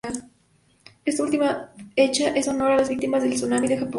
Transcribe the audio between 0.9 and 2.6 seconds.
Esta última hecha en